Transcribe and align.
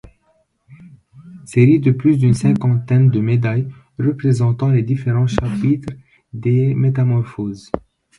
Série 1.45 1.77
de 1.79 1.91
plus 1.91 2.17
d'une 2.17 2.33
cinquantaine 2.33 3.11
de 3.11 3.19
médailles 3.19 3.67
représentant 3.99 4.69
les 4.71 4.81
différents 4.81 5.27
chapitres 5.27 5.93
des 6.33 6.73
métamorphoses. 6.73 7.69